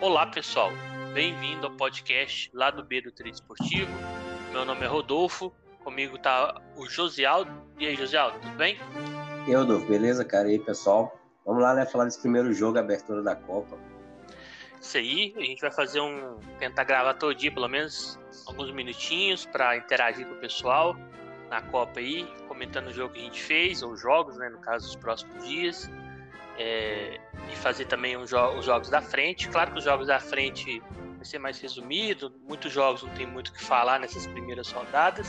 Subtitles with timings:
[0.00, 0.72] Olá, pessoal.
[1.12, 3.92] Bem-vindo ao podcast lá do B do Treino Esportivo.
[4.50, 5.52] Meu nome é Rodolfo.
[5.84, 7.52] Comigo tá o Josialdo.
[7.78, 8.78] E aí, Josialdo, tudo bem?
[9.46, 10.48] E aí, Rodolfo, beleza, cara?
[10.48, 11.14] E aí, pessoal?
[11.44, 11.84] Vamos lá, né?
[11.84, 13.76] Falar desse primeiro jogo, a abertura da Copa.
[14.80, 16.38] Isso aí, a gente vai fazer um.
[16.58, 20.96] tentar gravar todo dia, pelo menos alguns minutinhos, para interagir com o pessoal
[21.50, 24.48] na Copa aí, comentando o jogo que a gente fez, ou jogos, né?
[24.48, 25.90] No caso, dos próximos dias
[26.60, 27.18] é,
[27.50, 29.48] e fazer também jo os jogos da frente.
[29.48, 30.82] Claro que os jogos da frente
[31.16, 35.26] vai ser mais resumido, muitos jogos não tem muito o que falar nessas primeiras rodadas,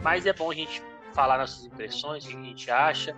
[0.00, 0.82] mas é bom a gente
[1.14, 3.16] falar nossas impressões, o que a gente acha.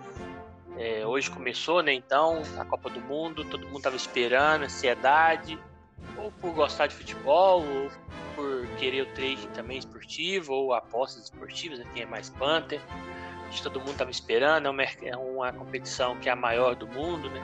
[0.77, 1.93] É, hoje começou, né?
[1.93, 5.57] Então, a Copa do Mundo, todo mundo estava esperando, ansiedade,
[6.17, 7.89] ou por gostar de futebol, ou
[8.35, 11.85] por querer o trading também esportivo, ou apostas esportivas, né?
[11.93, 12.81] quem é mais Panther
[13.49, 17.29] que todo mundo estava esperando, é, é uma, competição que é a maior do mundo,
[17.29, 17.41] né?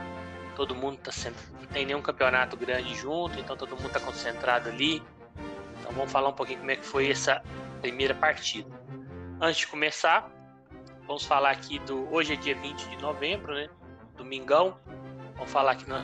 [0.55, 4.70] Todo mundo está sempre, não tem nenhum campeonato grande junto, então todo mundo está concentrado
[4.70, 5.02] ali.
[5.80, 7.42] Então vamos falar um pouquinho como é que foi essa
[7.81, 8.70] primeira partida.
[9.40, 10.30] Antes de começar,
[11.08, 12.12] vamos falar aqui do.
[12.14, 13.70] Hoje é dia 20 de novembro, né?
[14.16, 14.78] Domingão.
[15.36, 15.97] Vamos falar aqui no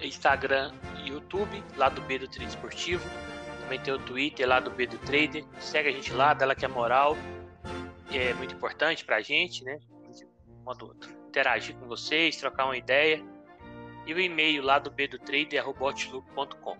[0.00, 3.08] Instagram e YouTube, lá do B do Trade Esportivo.
[3.62, 5.44] Também tem o Twitter lá do B do Trader.
[5.58, 7.16] Segue a gente lá, dá que é moral
[8.18, 9.78] é muito importante para a gente, né?
[11.28, 13.22] Interagir com vocês, trocar uma ideia.
[14.06, 16.76] E o e-mail lá do bdotrader.com.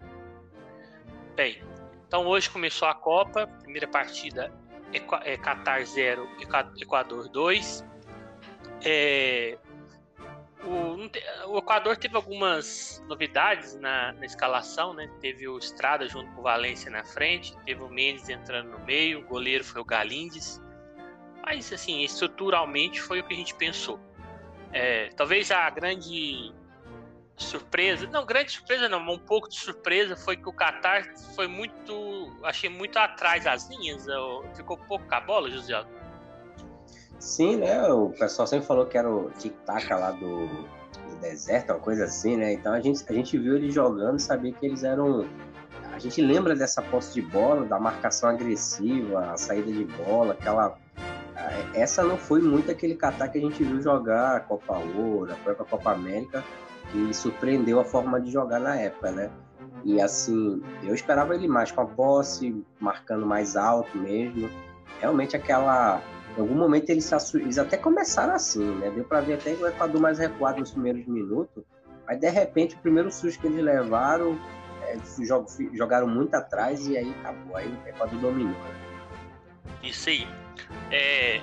[1.35, 1.63] Bem,
[2.07, 4.53] então hoje começou a Copa, primeira partida
[5.25, 6.29] é Qatar 0,
[6.77, 7.85] Equador 2.
[8.85, 9.59] É,
[10.65, 15.11] o, o, Equador teve algumas novidades na, na, escalação, né?
[15.21, 19.21] Teve o Estrada junto com o Valência na frente, teve o Mendes entrando no meio,
[19.21, 20.62] o goleiro foi o Galindes,
[21.45, 23.99] mas, assim, estruturalmente foi o que a gente pensou.
[24.73, 26.53] É, talvez a grande
[27.37, 31.05] surpresa, não, grande surpresa não, um pouco de surpresa foi que o Qatar
[31.35, 34.07] foi muito, achei muito atrás das linhas,
[34.55, 35.85] ficou pouco com a bola, José.
[37.19, 41.79] Sim, né, o pessoal sempre falou que era o tic-tac lá do, do, deserto, uma
[41.79, 44.83] coisa assim, né, então a gente, a gente viu eles jogando e sabia que eles
[44.83, 45.29] eram,
[45.93, 50.77] a gente lembra dessa posse de bola, da marcação agressiva, a saída de bola, aquela
[51.75, 55.37] essa não foi muito aquele Catar que a gente viu jogar a Copa Ouro, a
[55.37, 56.45] própria Copa América,
[56.91, 59.31] que surpreendeu a forma de jogar na época, né?
[59.85, 64.49] E assim, eu esperava ele mais com a posse, marcando mais alto mesmo.
[65.01, 66.01] Realmente aquela.
[66.37, 68.91] Em algum momento eles, eles até começaram assim, né?
[68.91, 71.65] Deu para ver até o Equador mais recuado nos primeiros minutos.
[72.07, 74.39] Mas de repente o primeiro susto que eles levaram,
[74.83, 74.97] é,
[75.73, 77.57] jogaram muito atrás e aí acabou.
[77.57, 78.53] Aí o Equador dominou.
[78.53, 78.83] Né?
[79.83, 80.27] Isso aí.
[80.91, 81.43] É,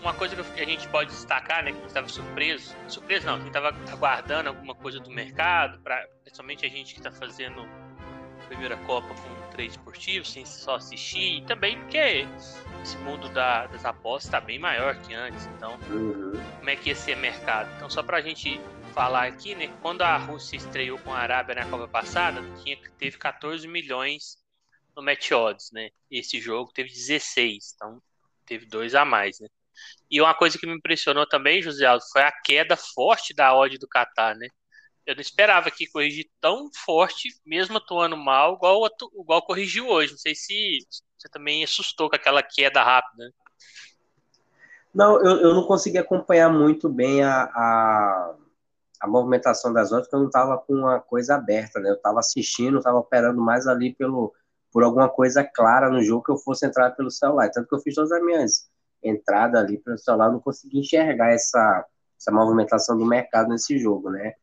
[0.00, 3.34] uma coisa que a gente pode destacar, né, que a gente estava surpreso, surpreso não,
[3.34, 7.60] a gente estava aguardando alguma coisa do mercado, pra, principalmente a gente que está fazendo
[7.62, 12.26] a primeira Copa com três esportivos, sem só assistir, e também porque
[12.82, 16.32] esse mundo da, das apostas está bem maior que antes, então uhum.
[16.58, 17.70] como é que ia ser mercado?
[17.76, 18.60] Então só para a gente
[18.94, 23.18] falar aqui, né, quando a Rússia estreou com a Arábia na Copa passada, tinha, teve
[23.18, 24.38] 14 milhões
[24.96, 28.02] no match odds, né, esse jogo teve 16, então
[28.50, 29.46] teve dois a mais, né.
[30.10, 33.78] E uma coisa que me impressionou também, José Aldo, foi a queda forte da odd
[33.78, 34.48] do Qatar, né?
[35.06, 38.88] Eu não esperava que corrigir tão forte, mesmo atuando mal, igual,
[39.20, 40.12] igual corrigiu hoje.
[40.12, 40.78] Não sei se
[41.16, 43.24] você também assustou com aquela queda rápida.
[43.24, 43.30] Né?
[44.92, 48.34] Não, eu, eu não consegui acompanhar muito bem a, a,
[49.00, 51.88] a movimentação das odds, porque eu não estava com uma coisa aberta, né?
[51.88, 54.34] Eu estava assistindo, estava operando mais ali pelo,
[54.72, 57.50] por alguma coisa clara no jogo que eu fosse entrar pelo celular.
[57.50, 58.70] Tanto que eu fiz todas as minhas
[59.02, 61.86] entrada ali para o celular, não consegui enxergar essa,
[62.18, 64.34] essa movimentação do mercado nesse jogo, né?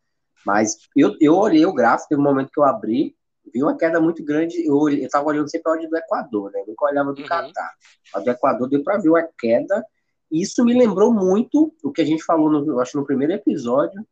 [0.46, 3.16] Mas eu, eu olhei o gráfico, teve um momento que eu abri,
[3.54, 6.64] vi uma queda muito grande, eu estava olhando sempre a ordem do Equador, né?
[6.68, 7.28] Nunca olhava do uhum.
[7.28, 7.74] Catar.
[8.14, 9.86] A do Equador deu para ver uma queda,
[10.32, 14.06] e isso me lembrou muito o que a gente falou, no, acho, no primeiro episódio,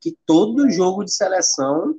[0.00, 1.96] que todo jogo de seleção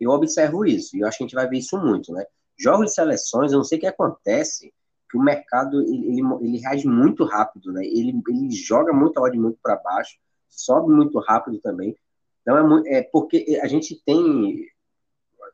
[0.00, 2.24] eu observo isso, e eu acho que a gente vai ver isso muito, né?
[2.58, 4.72] Jogos de seleções, eu não sei o que acontece,
[5.10, 7.84] que o mercado ele, ele, reage muito rápido, né?
[7.84, 10.18] Ele, ele joga muito a odd muito para baixo,
[10.48, 11.96] sobe muito rápido também.
[12.42, 14.66] Então é, muito, é porque a gente tem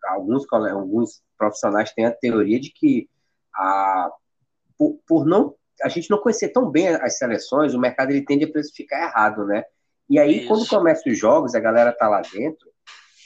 [0.05, 3.09] alguns alguns profissionais têm a teoria de que
[3.55, 4.11] a
[4.79, 8.45] por, por não a gente não conhecer tão bem as seleções, o mercado ele tende
[8.45, 9.65] a precificar errado, né?
[10.09, 10.49] E aí Isso.
[10.49, 12.70] quando começa os jogos, a galera tá lá dentro,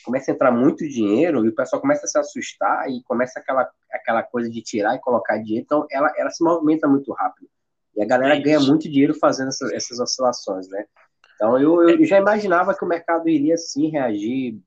[0.04, 3.68] começa a entrar muito dinheiro e o pessoal começa a se assustar e começa aquela,
[3.90, 5.64] aquela coisa de tirar e colocar dinheiro.
[5.64, 7.48] Então, ela, ela se movimenta muito rápido.
[7.96, 10.84] E a galera ganha muito dinheiro fazendo essas, essas oscilações, né?
[11.36, 14.60] Então, eu, eu já imaginava que o mercado iria sim reagir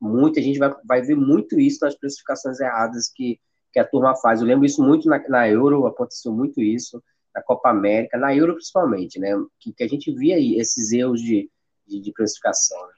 [0.00, 3.38] muita gente vai, vai ver muito isso nas precificações erradas que,
[3.72, 4.40] que a turma faz.
[4.40, 7.02] Eu lembro isso muito na, na Euro, aconteceu muito isso,
[7.34, 9.30] na Copa América, na Euro principalmente, né?
[9.58, 11.50] Que, que a gente via aí esses erros de,
[11.86, 12.80] de, de precificação.
[12.86, 12.92] Né?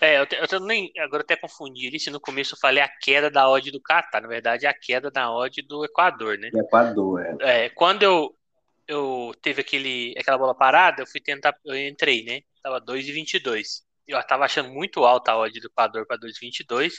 [0.00, 2.88] É, eu, te, eu nem, agora até confundi ali, se no começo eu falei a
[2.88, 6.50] queda da odd do Catar, na verdade é a queda da odd do Equador, né?
[6.50, 7.64] Do Equador, é.
[7.64, 7.70] é.
[7.70, 8.34] Quando eu,
[8.86, 12.42] eu teve aquele, aquela bola parada, eu fui tentar, eu entrei, né?
[12.62, 13.82] Tava 2,22.
[14.06, 16.92] Eu tava achando muito alta a odd do Equador para 2,22.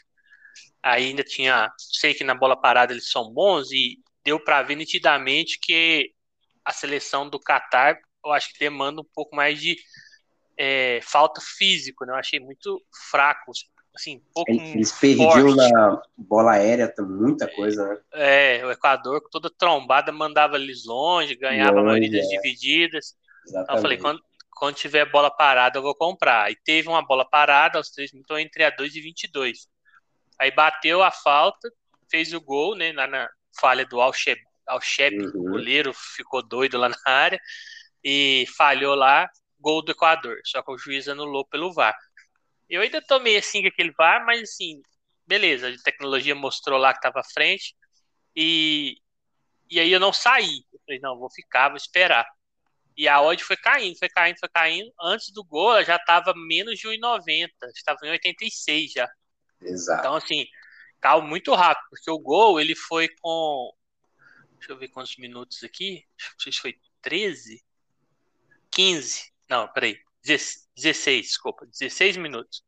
[0.83, 4.75] Aí ainda tinha, sei que na bola parada eles são bons e deu para ver
[4.75, 6.11] nitidamente que
[6.63, 9.77] a seleção do Catar, eu acho que demanda um pouco mais de
[10.59, 12.11] é, falta físico, né?
[12.11, 13.53] Eu achei muito fraco,
[13.95, 17.97] assim, pouco Eles perdiam na bola aérea muita coisa, né?
[18.11, 22.29] É, o Equador, toda trombada, mandava eles longe, ganhava longe, a maioria das é.
[22.35, 23.15] divididas.
[23.47, 23.63] Exatamente.
[23.63, 24.21] Então eu falei, quando,
[24.51, 26.51] quando tiver bola parada, eu vou comprar.
[26.51, 29.65] E teve uma bola parada aos três minutos entre a 2 e 22.
[30.37, 31.71] Aí bateu a falta,
[32.11, 32.91] fez o gol, né?
[32.91, 35.29] Lá na falha do Alcheb, Alcheb uhum.
[35.29, 37.39] o goleiro ficou doido lá na área
[38.03, 39.29] e falhou lá
[39.59, 41.97] gol do Equador, só que o juiz anulou pelo VAR.
[42.69, 44.81] Eu ainda tomei assim aquele VAR, mas assim,
[45.25, 47.75] beleza, a tecnologia mostrou lá que estava à frente
[48.35, 48.97] e,
[49.69, 50.63] e aí eu não saí.
[50.71, 52.25] Eu falei, não, vou ficar, vou esperar.
[52.99, 54.91] E a odd foi caindo, foi caindo, foi caindo.
[55.01, 59.09] Antes do gol, ela já estava menos de 1,90, estava em 86 já.
[59.61, 60.01] Exato.
[60.01, 60.45] Então, assim,
[60.99, 63.73] caiu muito rápido, porque o gol ele foi com.
[64.57, 66.03] Deixa eu ver quantos minutos aqui.
[66.33, 67.63] Não sei se foi 13,
[68.69, 69.28] 15.
[69.49, 69.97] Não, peraí.
[70.23, 71.65] 16, desculpa.
[71.65, 72.63] 16 minutos.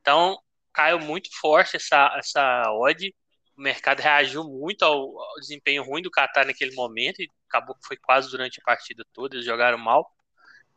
[0.00, 0.38] Então,
[0.72, 3.14] caiu muito forte essa, essa odd.
[3.56, 7.86] O mercado reagiu muito ao, ao desempenho ruim do Qatar naquele momento e acabou que
[7.86, 9.36] foi quase durante a partida toda.
[9.36, 10.10] Eles jogaram mal.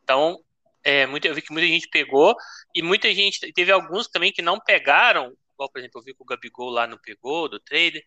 [0.02, 0.38] Então,
[0.84, 2.36] é, eu vi que muita gente pegou
[2.74, 3.52] e muita gente.
[3.52, 5.32] Teve alguns também que não pegaram.
[5.54, 8.04] Igual, por exemplo, eu vi que o Gabigol lá não pegou, do trader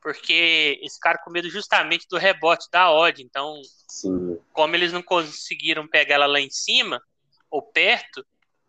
[0.00, 3.22] porque esse cara com medo justamente do rebote da odd.
[3.22, 4.38] Então, Sim.
[4.52, 7.02] como eles não conseguiram pegar ela lá em cima
[7.50, 8.24] ou perto,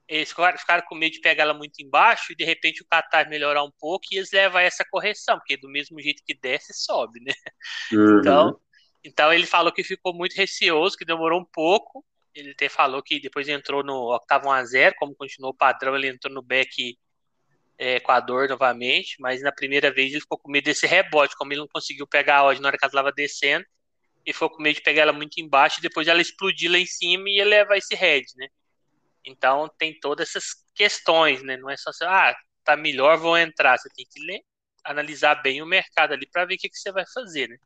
[0.07, 3.63] eles ficaram com medo de pegar ela muito embaixo e de repente o Qatar melhorar
[3.63, 7.19] um pouco e eles levam a essa correção, porque do mesmo jeito que desce, sobe,
[7.19, 7.33] né?
[7.91, 8.19] Uhum.
[8.19, 8.61] Então,
[9.03, 12.03] então ele falou que ficou muito receoso, que demorou um pouco.
[12.33, 15.95] Ele até falou que depois entrou no octavo 1 a 0 como continuou o padrão,
[15.95, 16.97] ele entrou no back
[17.79, 21.61] é, Equador novamente, mas na primeira vez ele ficou com medo desse rebote, como ele
[21.61, 23.65] não conseguiu pegar a odd na hora que ela estava descendo,
[24.25, 26.85] e ficou com medo de pegar ela muito embaixo e depois ela explodir lá em
[26.85, 28.47] cima e levar esse head, né?
[29.25, 31.57] Então tem todas essas questões, né?
[31.57, 32.35] Não é só assim, ah,
[32.65, 33.77] tá melhor, vou entrar.
[33.77, 34.41] Você tem que ler,
[34.83, 37.57] analisar bem o mercado ali para ver o que, que você vai fazer, né?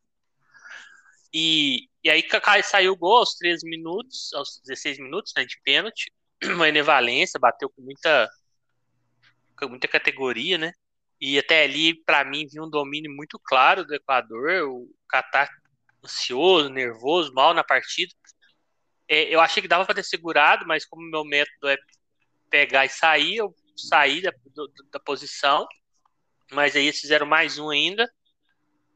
[1.33, 2.23] E, e aí
[2.63, 6.11] saiu o gol aos 13 minutos, aos 16 minutos, né, de pênalti.
[6.43, 8.29] Uma Valência bateu com muita
[9.69, 10.73] muita categoria, né?
[11.19, 14.67] E até ali, para mim, vi um domínio muito claro do Equador.
[14.67, 15.49] O Catar
[16.03, 18.13] ansioso, nervoso, mal na partida.
[19.07, 21.77] É, eu achei que dava para ter segurado, mas como meu método é
[22.49, 25.65] pegar e sair, eu saí da, do, da posição.
[26.51, 28.11] Mas aí eles fizeram mais um ainda.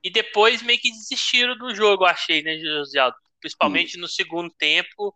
[0.03, 3.17] E depois meio que desistiram do jogo, eu achei, né, José Aldo?
[3.39, 4.01] Principalmente hum.
[4.01, 5.15] no segundo tempo.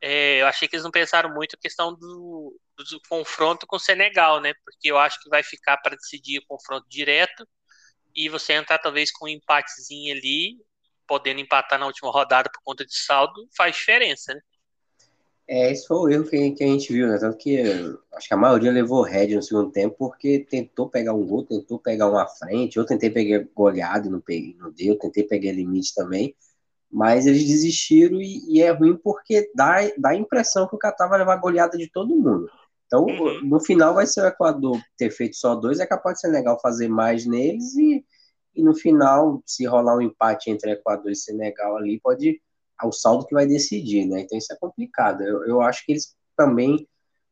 [0.00, 2.58] É, eu achei que eles não pensaram muito a questão do,
[2.90, 4.52] do confronto com o Senegal, né?
[4.64, 7.46] Porque eu acho que vai ficar para decidir o confronto direto
[8.14, 10.58] e você entrar talvez com um empatezinho ali,
[11.06, 14.40] podendo empatar na última rodada por conta de saldo, faz diferença, né?
[15.48, 17.18] É, esse foi o erro que, que a gente viu, né?
[17.18, 17.60] Tanto que
[18.14, 21.78] acho que a maioria levou head no segundo tempo porque tentou pegar um gol, tentou
[21.78, 25.94] pegar uma frente, eu tentei pegar goleado e não peguei, não deu, tentei pegar limite
[25.94, 26.34] também,
[26.90, 31.08] mas eles desistiram e, e, é ruim porque dá, dá a impressão que o Qatar
[31.08, 32.48] vai levar goleada de todo mundo.
[32.92, 33.40] Então, uhum.
[33.44, 36.60] no final, vai ser o Equador ter feito só dois, é capaz de ser legal
[36.60, 38.04] fazer mais neles, e,
[38.54, 42.38] e no final, se rolar um empate entre Equador e Senegal ali, pode.
[42.82, 44.20] É o saldo que vai decidir, né?
[44.20, 45.22] Então, isso é complicado.
[45.22, 46.86] Eu, eu acho que eles também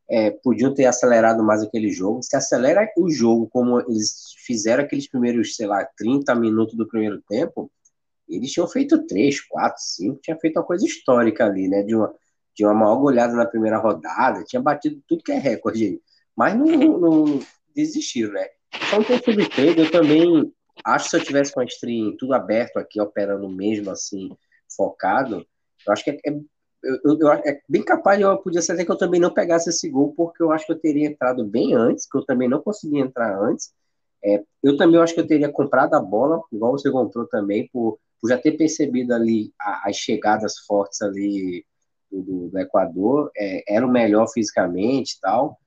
[0.09, 2.23] é, podiam ter acelerado mais aquele jogo.
[2.23, 7.21] Se acelera o jogo como eles fizeram aqueles primeiros, sei lá, 30 minutos do primeiro
[7.29, 7.71] tempo,
[8.27, 11.83] eles tinham feito 3, 4, 5, tinha feito uma coisa histórica ali, né?
[11.83, 12.15] De uma
[12.55, 16.01] tinha uma maior goleada na primeira rodada, tinha batido tudo que é recorde aí.
[16.37, 17.41] Mas não, não
[17.75, 18.47] desistiram, né?
[18.87, 20.53] Então, tem sobre trade, eu também
[20.85, 24.31] acho que se eu tivesse com a stream tudo aberto aqui, operando mesmo assim,
[24.77, 25.47] focado,
[25.87, 26.41] eu acho que é, é
[26.83, 29.89] eu, eu, é bem capaz, eu podia ser até que eu também não pegasse esse
[29.89, 32.99] gol, porque eu acho que eu teria entrado bem antes, que eu também não consegui
[32.99, 33.73] entrar antes.
[34.25, 37.99] É, eu também acho que eu teria comprado a bola, igual você comprou também, por,
[38.21, 41.65] por já ter percebido ali as chegadas fortes ali
[42.11, 45.59] do, do Equador, é, era o melhor fisicamente e tal.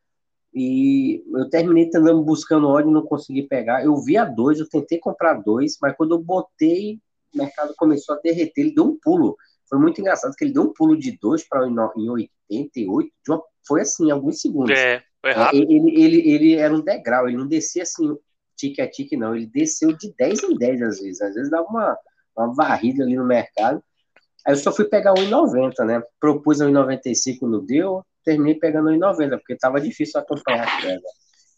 [0.54, 3.84] E eu terminei andando buscando óleo e não consegui pegar.
[3.84, 7.00] Eu vi a dois, eu tentei comprar dois, mas quando eu botei,
[7.34, 9.36] o mercado começou a derreter, ele deu um pulo.
[9.68, 13.82] Foi muito engraçado que ele deu um pulo de dois para em 88, uma, foi
[13.82, 14.78] assim, alguns segundos.
[14.78, 15.64] É, foi É, rápido.
[15.64, 18.16] Ele, ele, ele era um degrau, ele não descia assim,
[18.56, 19.36] tique a tique, não.
[19.36, 21.22] Ele desceu de 10 em 10 às vezes.
[21.22, 21.98] Às vezes dava uma,
[22.38, 23.84] uma varrida ali no mercado.
[24.46, 26.04] Aí eu só fui pegar 1,90, né?
[26.20, 28.04] Propus a 1,95, não deu.
[28.26, 31.08] Terminei pegando 1,90, porque tava difícil acompanhar a queda.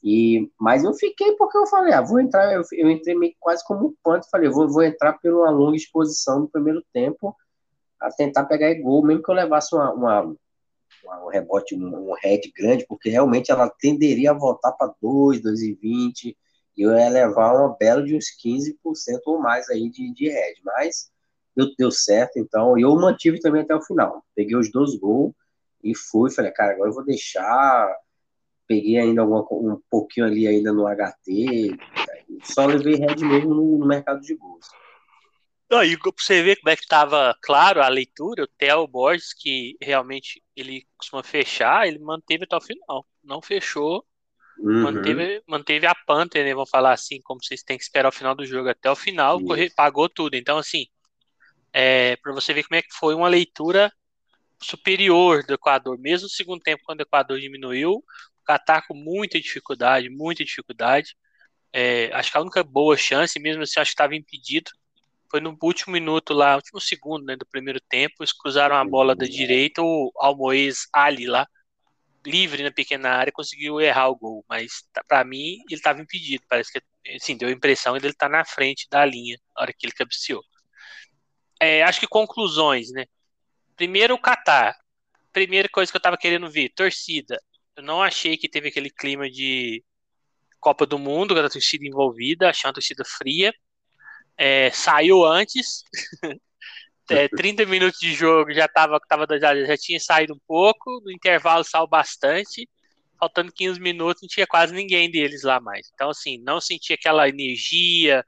[0.04, 2.54] E, mas eu fiquei porque eu falei, ah, vou entrar.
[2.54, 4.30] Eu, eu entrei meio quase como um panto.
[4.30, 7.36] Falei, vou, vou entrar por uma longa exposição no primeiro tempo,
[8.00, 10.36] a tentar pegar gol, mesmo que eu levasse uma, uma,
[11.24, 16.36] um rebote, um, um head grande, porque realmente ela tenderia a voltar para 2, 2,20
[16.78, 18.76] e eu ia levar uma bela de uns 15%
[19.26, 20.62] ou mais aí de, de head.
[20.64, 21.10] Mas
[21.56, 22.78] deu, deu certo, então.
[22.78, 24.24] E eu mantive também até o final.
[24.36, 25.34] Peguei os dois gols
[25.84, 26.32] e fui.
[26.32, 27.96] Falei, cara, agora eu vou deixar.
[28.68, 31.78] Peguei ainda alguma, um pouquinho ali ainda no HT.
[32.44, 34.66] Só levei head mesmo no, no mercado de gols.
[35.72, 39.76] Aí, pra você ver como é que tava claro a leitura, o Theo Borges, que
[39.82, 43.06] realmente ele costuma fechar, ele manteve até o final.
[43.24, 44.06] Não fechou,
[44.60, 44.84] Uhum.
[44.84, 46.54] manteve, manteve a Panther, né?
[46.54, 49.42] Vamos falar assim, como vocês têm que esperar o final do jogo até o final,
[49.42, 50.36] corre- pagou tudo.
[50.36, 50.88] Então, assim,
[51.76, 53.92] é, para você ver como é que foi uma leitura
[54.64, 58.04] superior do Equador, mesmo no segundo tempo, quando o Equador diminuiu, o
[58.46, 61.16] Catar com muita dificuldade, muita dificuldade.
[61.74, 64.72] É, acho que a única boa chance, mesmo assim, acho que estava impedido.
[65.32, 69.16] Foi no último minuto lá, último segundo né, do primeiro tempo, eles cruzaram a bola
[69.16, 71.48] da direita, o Almoez Ali lá,
[72.26, 74.46] livre na pequena área, conseguiu errar o gol.
[74.50, 76.44] Mas tá- pra mim, ele estava impedido.
[76.50, 76.82] Parece que,
[77.16, 79.94] assim, deu a impressão de ele estar na frente da linha na hora que ele
[79.94, 80.44] cabeceou.
[81.62, 83.06] É, acho que conclusões, né?
[83.76, 84.76] Primeiro, o Catar.
[85.34, 87.40] Primeira coisa que eu tava querendo ver, torcida.
[87.76, 89.84] Eu não achei que teve aquele clima de
[90.60, 93.54] Copa do Mundo, com a torcida envolvida, achei uma torcida fria.
[94.38, 95.84] É, saiu antes,
[97.10, 101.12] é, 30 minutos de jogo já, tava, tava, já, já tinha saído um pouco, no
[101.12, 102.68] intervalo saiu bastante,
[103.20, 105.90] faltando 15 minutos não tinha quase ninguém deles lá mais.
[105.94, 108.26] Então, assim, não senti aquela energia.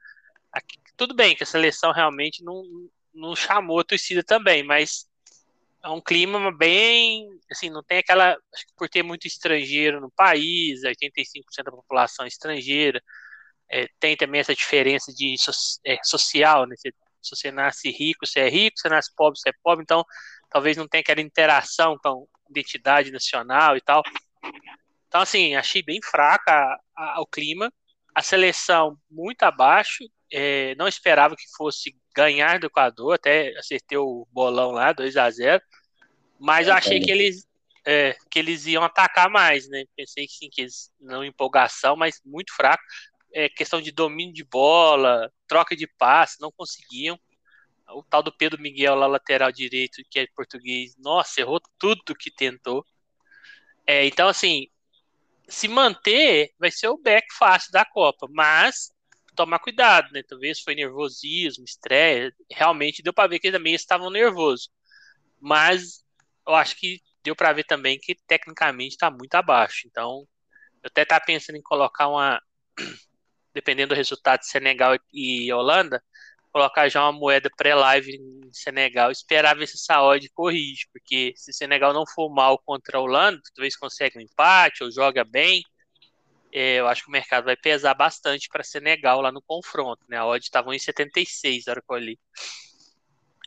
[0.52, 2.62] aqui- Tudo bem que a seleção realmente não,
[3.18, 5.08] não chamou a torcida também, mas
[5.82, 10.10] é um clima bem, assim, não tem aquela, acho que por ter muito estrangeiro no
[10.10, 13.02] país, 85% da população é estrangeira,
[13.70, 15.34] é, tem também essa diferença de
[15.84, 16.74] é, social, né?
[16.76, 19.82] Se, se, você nasce rico, você é rico, se você nasce pobre, você é pobre,
[19.82, 20.04] então
[20.50, 24.02] talvez não tenha aquela interação com identidade nacional e tal.
[25.06, 26.52] Então, assim, achei bem fraca
[26.96, 27.72] a, a, o clima,
[28.14, 34.26] a seleção muito abaixo, é, não esperava que fosse ganhar do Equador, até acertei o
[34.32, 35.62] bolão lá, 2 a 0
[36.40, 37.46] mas eu achei que eles,
[37.84, 39.84] é, que eles iam atacar mais, né?
[39.96, 42.82] Pensei que sim, que eles não empolgação, mas muito fraco.
[43.32, 47.18] É, questão de domínio de bola, troca de passe, não conseguiam.
[47.90, 52.30] O tal do Pedro Miguel lá, lateral direito, que é português, nossa, errou tudo que
[52.30, 52.84] tentou.
[53.84, 54.68] É, então, assim,
[55.48, 58.92] se manter, vai ser o back fácil da Copa, mas
[59.38, 60.22] tomar cuidado, né?
[60.28, 64.68] Talvez foi nervosismo, estresse, realmente deu para ver que eles também estavam nervosos.
[65.40, 66.04] Mas
[66.46, 69.86] eu acho que deu para ver também que tecnicamente está muito abaixo.
[69.86, 70.26] Então,
[70.82, 72.42] eu até estava pensando em colocar uma,
[73.54, 76.02] dependendo do resultado de Senegal e Holanda,
[76.52, 81.52] colocar já uma moeda pré-live em Senegal, esperar ver se essa odd corrige, porque se
[81.52, 85.62] Senegal não for mal contra a Holanda, talvez consiga um empate ou joga bem,
[86.52, 90.16] eu acho que o mercado vai pesar bastante para Senegal lá no confronto, né?
[90.16, 92.18] A odd estava em 76 na hora que eu olhei.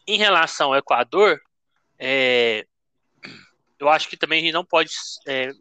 [0.07, 1.39] Em relação ao Equador,
[1.97, 2.65] é,
[3.79, 4.91] eu acho que também a gente não pode
[5.27, 5.51] é,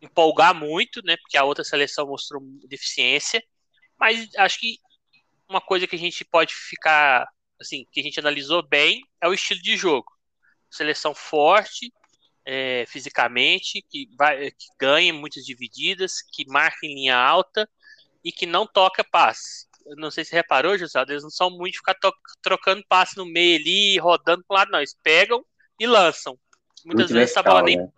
[0.00, 1.16] empolgar muito, né?
[1.16, 3.42] Porque a outra seleção mostrou deficiência,
[3.98, 4.78] mas acho que
[5.48, 7.28] uma coisa que a gente pode ficar,
[7.60, 10.10] assim, que a gente analisou bem é o estilo de jogo.
[10.70, 11.92] Seleção forte,
[12.44, 17.68] é, fisicamente, que, vai, que ganha muitas divididas, que marca em linha alta
[18.24, 19.66] e que não toca passe.
[19.86, 21.96] Eu não sei se reparou, José, eles não são muito de ficar
[22.40, 24.78] trocando passe no meio ali, rodando para lado, não.
[24.78, 25.44] Eles pegam
[25.78, 26.38] e lançam.
[26.84, 27.88] Muitas Muito vezes vertical, essa bola nem né?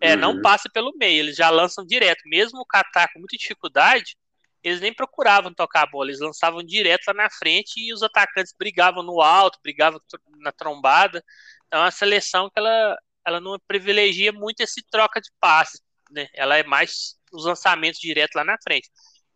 [0.00, 0.20] é, Uhum.
[0.20, 2.22] não passa pelo meio, eles já lançam direto.
[2.26, 4.16] Mesmo o Catar com muita dificuldade,
[4.62, 8.54] eles nem procuravam tocar a bola, eles lançavam direto lá na frente e os atacantes
[8.58, 10.00] brigavam no alto, brigavam
[10.38, 11.22] na trombada.
[11.66, 16.28] Então é uma seleção que ela, ela não privilegia muito esse troca de passes, né?
[16.34, 18.88] Ela é mais os lançamentos direto lá na frente.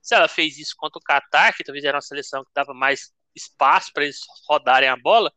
[0.03, 3.13] Se ela fez isso contra o Catar, que talvez era uma seleção que dava mais
[3.35, 5.33] espaço para eles rodarem a bola,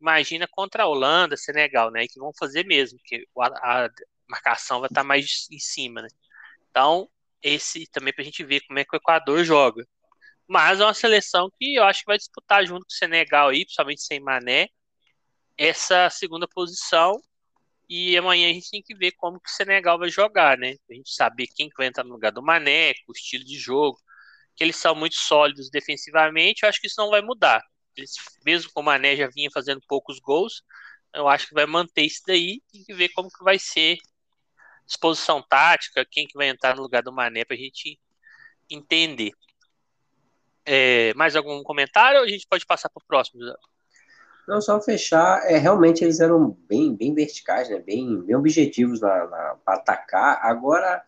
[0.00, 2.06] imagina contra a Holanda, Senegal, né?
[2.08, 3.88] Que vão fazer mesmo, que a, a
[4.28, 6.08] marcação vai estar mais em cima, né?
[6.70, 7.08] Então,
[7.42, 9.86] esse também para a gente ver como é que o Equador joga.
[10.48, 13.64] Mas é uma seleção que eu acho que vai disputar junto com o Senegal aí,
[13.64, 14.68] principalmente sem Mané,
[15.56, 17.20] essa segunda posição.
[17.94, 20.76] E amanhã a gente tem que ver como que o Senegal vai jogar, né?
[20.90, 24.00] A gente saber quem vai entrar no lugar do Mané, o estilo de jogo,
[24.56, 27.62] que eles são muito sólidos defensivamente, eu acho que isso não vai mudar.
[27.94, 28.14] Eles,
[28.46, 30.62] mesmo com o Mané já vinha fazendo poucos gols,
[31.12, 33.98] eu acho que vai manter isso daí, tem que ver como que vai ser
[34.86, 38.00] disposição tática, quem que vai entrar no lugar do Mané para a gente
[38.70, 39.32] entender.
[40.64, 43.42] É, mais algum comentário ou a gente pode passar para o próximo?
[44.46, 49.56] Não, só fechar, é, realmente eles eram bem, bem verticais, né, bem, bem objetivos para
[49.66, 50.40] atacar.
[50.42, 51.02] Agora,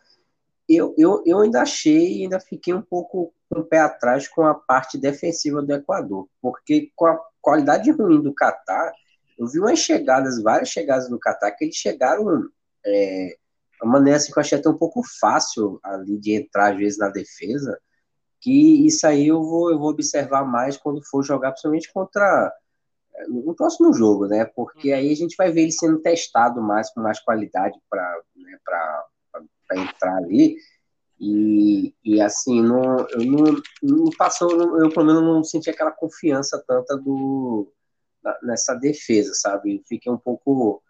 [0.67, 4.55] eu, eu, eu ainda achei, ainda fiquei um pouco com o pé atrás com a
[4.55, 8.91] parte defensiva do Equador, porque com a qualidade ruim do Catar,
[9.37, 12.49] eu vi umas chegadas, várias chegadas do Catar, que eles chegaram
[12.85, 13.35] é,
[13.83, 16.97] uma maneira assim que eu achei até um pouco fácil ali de entrar, às vezes,
[16.97, 17.77] na defesa,
[18.39, 22.53] que isso aí eu vou, eu vou observar mais quando for jogar, principalmente contra
[23.27, 24.45] no próximo jogo, né?
[24.45, 28.57] Porque aí a gente vai ver ele sendo testado mais, com mais qualidade para né,
[29.71, 30.57] entrar ali.
[31.19, 36.61] E, e assim, não, eu não, não passou, eu pelo menos não senti aquela confiança
[36.67, 37.71] tanta do,
[38.43, 39.81] nessa defesa, sabe?
[39.87, 40.83] Fiquei um pouco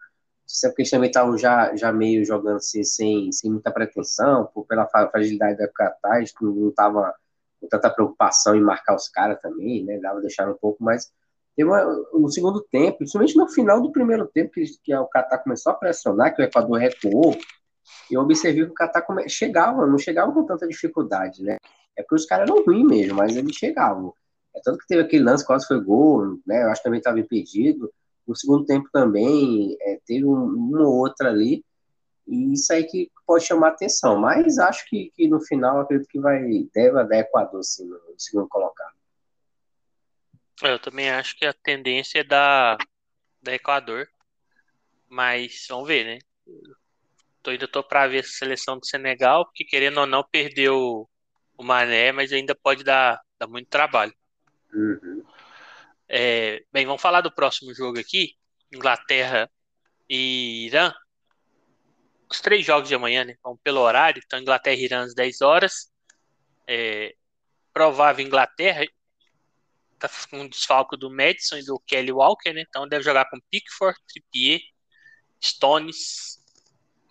[0.46, 4.46] se é porque eles também estavam já, já meio jogando assim, sem, sem muita pretensão,
[4.54, 7.14] por, pela fragilidade da Qatar, não estava
[7.60, 9.98] com tanta preocupação em marcar os caras também, né?
[9.98, 11.12] Dava deixar um pouco, mas
[11.56, 11.70] teve
[12.12, 15.74] no segundo tempo, principalmente no final do primeiro tempo, que, que o Qatar começou a
[15.74, 17.34] pressionar, que o Equador recuou,
[18.10, 19.28] eu observei que o Qatar come...
[19.28, 21.56] chegava, não chegava com tanta dificuldade, né?
[21.96, 24.12] É porque os caras eram ruins mesmo, mas eles chegavam.
[24.54, 26.62] É tanto que teve aquele lance, quase foi gol, né?
[26.62, 27.90] Eu acho que também estava impedido.
[28.26, 31.64] No segundo tempo também é, teve um, uma ou outra ali,
[32.26, 34.18] e isso aí que pode chamar atenção.
[34.18, 38.48] Mas acho que, que no final acredito que vai deve dar Equador sim, no segundo
[38.48, 38.95] colocado.
[40.62, 42.76] Eu também acho que a tendência é da,
[43.42, 44.08] da Equador.
[45.08, 46.18] Mas vamos ver, né?
[47.42, 51.08] Tô, ainda tô para ver a seleção do Senegal, porque querendo ou não, perdeu
[51.56, 54.12] o Mané, mas ainda pode dar, dar muito trabalho.
[54.72, 55.24] Uhum.
[56.08, 58.34] É, bem, vamos falar do próximo jogo aqui:
[58.72, 59.50] Inglaterra
[60.08, 60.92] e Irã.
[62.28, 63.36] Os três jogos de amanhã, né?
[63.42, 64.20] Vamos pelo horário.
[64.24, 65.92] Então, Inglaterra e Irã às 10 horas.
[66.66, 67.14] É,
[67.72, 68.84] provável Inglaterra.
[69.98, 72.64] Tá com um desfalco do Madison e do Kelly Walker, né?
[72.68, 74.60] Então deve jogar com Pickford, Trippier,
[75.42, 76.38] Stones,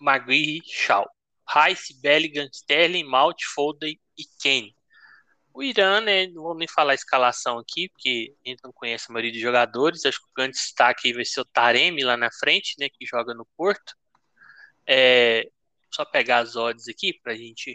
[0.00, 1.06] Maguire, Shaw.
[1.48, 4.74] Rice, Bellingham, Sterling, Malt, Foden e Kane.
[5.54, 9.06] O Irã, né, não vou nem falar a escalação aqui, porque a gente não conhece
[9.08, 10.04] a maioria dos jogadores.
[10.04, 13.32] Acho que o grande destaque vai ser o Taremi lá na frente, né, que joga
[13.32, 13.94] no Porto.
[14.86, 15.48] É,
[15.90, 17.74] só pegar as odds aqui para a gente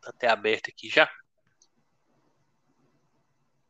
[0.00, 1.08] tá até aberto aqui já.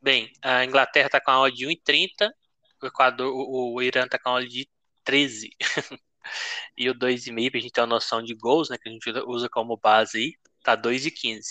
[0.01, 2.31] Bem, a Inglaterra está com a odd de 1,30,
[2.81, 4.69] o Equador, o, o Irã está com a odd de
[5.03, 5.49] 13.
[6.77, 9.09] e o 2,5 para a gente ter uma noção de gols, né, que a gente
[9.27, 10.33] usa como base aí,
[10.63, 11.41] tá 2,15.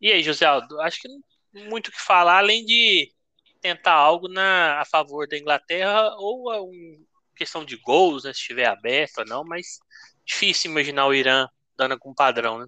[0.00, 1.20] E aí, José Aldo, acho que não
[1.52, 3.12] muito o que falar, além de
[3.60, 8.40] tentar algo na, a favor da Inglaterra ou a um, questão de gols, né, se
[8.40, 9.78] estiver aberto ou não, mas
[10.24, 11.46] difícil imaginar o Irã
[11.76, 12.66] dando algum padrão, né?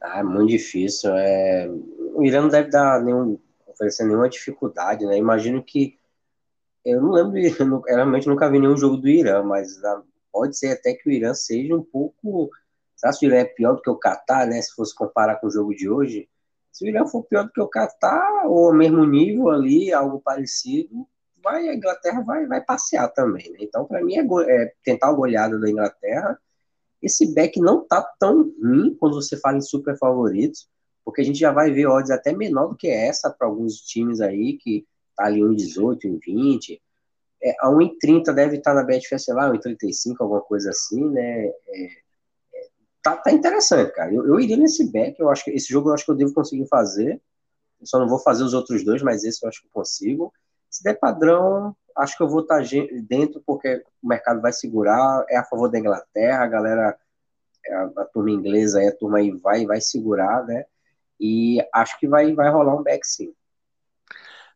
[0.00, 1.10] Ah, é muito difícil.
[1.14, 1.66] É...
[2.14, 3.40] O Irã não deve dar nenhum,
[3.78, 5.16] oferecer nenhuma dificuldade, né?
[5.16, 5.98] Imagino que
[6.84, 7.38] eu não lembro,
[7.88, 11.12] eu realmente nunca vi nenhum jogo do Irã, mas ah, pode ser até que o
[11.12, 12.50] Irã seja um pouco.
[12.96, 14.60] Será que o Irã é pior do que o Catar, né?
[14.60, 16.28] Se fosse comparar com o jogo de hoje,
[16.72, 21.06] se o Irã for pior do que o Catar, ou mesmo nível ali, algo parecido,
[21.42, 23.50] vai, a Inglaterra vai, vai passear também.
[23.52, 23.58] Né?
[23.60, 26.38] Então, para mim, é, é, tentar a goleada da Inglaterra.
[27.00, 30.68] Esse back não tá tão ruim quando você fala em super favoritos,
[31.08, 34.20] porque a gente já vai ver odds até menor do que essa para alguns times
[34.20, 36.78] aí, que tá ali 1,18, 1,20.
[37.42, 41.46] É, a 1,30 deve estar tá na Betfair, sei lá, 1,35, alguma coisa assim, né?
[41.46, 41.88] É,
[43.02, 44.12] tá, tá interessante, cara.
[44.12, 46.34] Eu, eu iria nesse back, eu acho que esse jogo eu acho que eu devo
[46.34, 47.18] conseguir fazer.
[47.80, 50.30] Eu só não vou fazer os outros dois, mas esse eu acho que consigo.
[50.68, 52.68] Se der padrão, acho que eu vou estar tá
[53.08, 56.98] dentro porque o mercado vai segurar, é a favor da Inglaterra, a galera,
[57.64, 60.66] é a, a turma inglesa aí, a turma aí vai, vai segurar, né?
[61.20, 63.34] E acho que vai, vai rolar um back sim.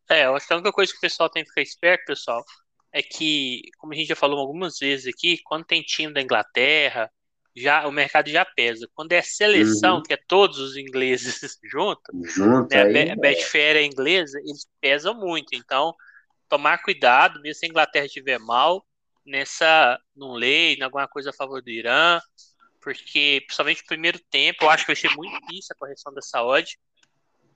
[0.09, 2.45] É, eu acho que a única coisa que o pessoal tem que ficar esperto, pessoal,
[2.93, 7.11] é que, como a gente já falou algumas vezes aqui, quando tem time da Inglaterra,
[7.55, 8.89] já o mercado já pesa.
[8.95, 10.03] Quando é seleção, uhum.
[10.03, 15.15] que é todos os ingleses juntos, Junto né, aí, a Betfair é inglesa, eles pesam
[15.15, 15.55] muito.
[15.55, 15.95] Então,
[16.49, 18.85] tomar cuidado, mesmo se a Inglaterra estiver mal,
[19.25, 22.21] nessa, num lei, em alguma coisa a favor do Irã,
[22.83, 26.43] porque principalmente no primeiro tempo, eu acho que vai ser muito difícil a correção dessa
[26.43, 26.77] odd.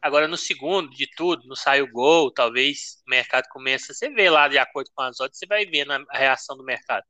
[0.00, 4.30] Agora no segundo, de tudo, não sai o gol, talvez o mercado começa, você vê
[4.30, 7.04] lá de acordo com as odds, você vai ver na reação do mercado.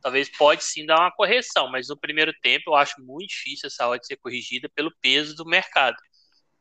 [0.00, 3.88] Talvez pode sim dar uma correção, mas no primeiro tempo eu acho muito difícil essa
[3.88, 5.96] odd ser corrigida pelo peso do mercado.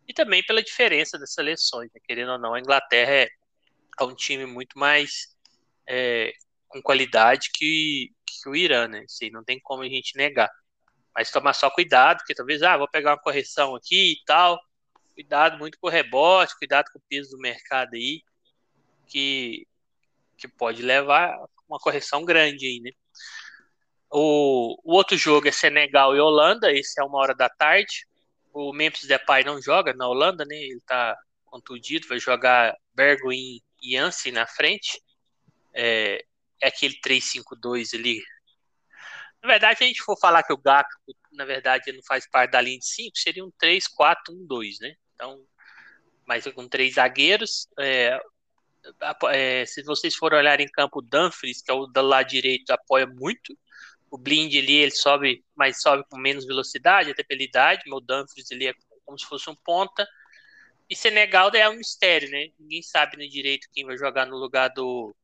[0.08, 2.02] E também pela diferença das seleções, né?
[2.06, 3.28] querendo ou não, a Inglaterra é,
[4.00, 5.36] é um time muito mais
[5.88, 6.32] é,
[6.68, 9.04] com qualidade que, que o Irã, né?
[9.06, 10.50] Isso aí não tem como a gente negar.
[11.16, 14.60] Mas tomar só cuidado, porque talvez, ah, vou pegar uma correção aqui e tal.
[15.14, 18.22] Cuidado muito com o rebote, cuidado com o peso do mercado aí,
[19.08, 19.68] que,
[20.38, 22.92] que pode levar uma correção grande aí, né?
[24.10, 28.06] O, o outro jogo é Senegal e Holanda, esse é uma hora da tarde.
[28.54, 30.56] O Memphis Depay não joga na Holanda, né?
[30.56, 35.02] Ele tá contundido, vai jogar Bergwijn e Yancy na frente.
[35.74, 36.24] É,
[36.62, 38.22] é aquele 3-5-2 ali
[39.42, 42.52] na verdade, se a gente for falar que o Gakpo, na verdade, não faz parte
[42.52, 44.94] da linha de 5, seria um 3-4-1-2, né?
[45.16, 45.44] Então,
[46.26, 47.68] mas com três zagueiros.
[47.80, 48.20] É,
[49.32, 52.70] é, se vocês forem olhar em campo, o Dumfries, que é o do lado direito,
[52.72, 53.58] apoia muito.
[54.12, 57.84] O Blind ali, ele sobe, mas sobe com menos velocidade, até pela idade.
[57.92, 58.74] O Dumfries ele é
[59.06, 60.08] como se fosse um ponta.
[60.90, 62.50] E Senegal é um mistério, né?
[62.60, 65.16] Ninguém sabe no direito quem vai jogar no lugar do,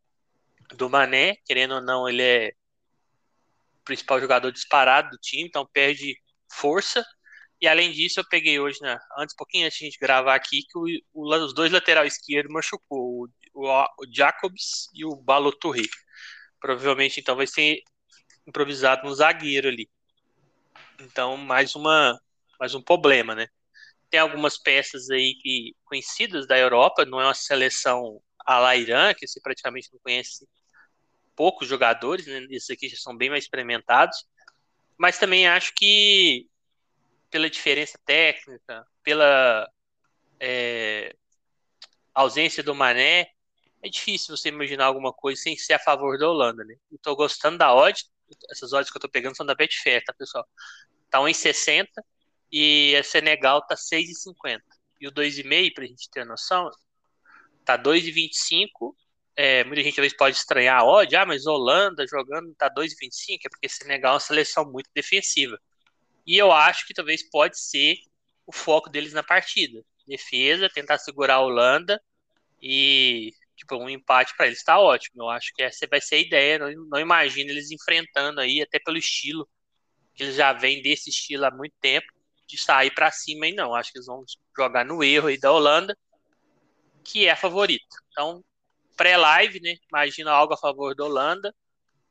[0.76, 1.36] do Mané.
[1.46, 2.54] Querendo ou não, ele é
[3.88, 6.16] principal jogador disparado do time, então perde
[6.52, 7.04] força.
[7.60, 10.62] E além disso, eu peguei hoje, né, antes, pouquinho antes de a gente gravar aqui,
[10.62, 15.90] que o, o, os dois lateral esquerdos machucou, o, o, o Jacobs e o Baloturri.
[16.60, 17.82] Provavelmente, então, vai ser
[18.46, 19.90] improvisado no zagueiro ali.
[21.00, 22.20] Então, mais uma
[22.60, 23.48] mais um problema, né?
[24.10, 29.14] Tem algumas peças aí que conhecidas da Europa, não é uma seleção a la Irã,
[29.14, 30.48] que você praticamente não conhece
[31.38, 32.46] poucos jogadores, né?
[32.50, 34.28] Esses aqui já são bem mais experimentados.
[34.98, 36.50] Mas também acho que
[37.30, 39.70] pela diferença técnica, pela
[40.40, 41.16] é,
[42.14, 43.30] ausência do Mané,
[43.84, 46.76] é difícil você imaginar alguma coisa sem ser a favor da Holanda, né?
[46.92, 48.04] Estou gostando da odd,
[48.50, 50.46] essas odds que eu estou pegando são da Betfair, tá, pessoal?
[51.12, 51.88] Tá 1,60
[52.52, 54.62] e a Senegal tá 6,50.
[55.00, 56.72] E o 2,5, para a gente ter noção,
[57.64, 58.96] tá 2,25
[59.38, 63.70] é, muita gente talvez pode estranhar odd, ah, mas Holanda jogando tá 2,25, é porque
[63.70, 65.60] Senegal é uma seleção muito defensiva.
[66.26, 67.98] E eu acho que talvez pode ser
[68.48, 69.84] o foco deles na partida.
[70.08, 72.02] Defesa, tentar segurar a Holanda
[72.62, 75.24] e tipo, um empate para eles está ótimo.
[75.24, 76.60] Eu acho que essa vai ser a ideia.
[76.60, 79.48] Não, não imagino eles enfrentando aí, até pelo estilo,
[80.16, 82.08] que eles já vêm desse estilo há muito tempo,
[82.48, 83.76] de sair para cima e não.
[83.76, 84.24] Acho que eles vão
[84.58, 85.96] jogar no erro aí da Holanda,
[87.04, 87.86] que é a favorita.
[88.12, 88.44] Então,
[88.98, 89.76] pré-live, né?
[89.90, 91.54] Imagina algo a favor da Holanda.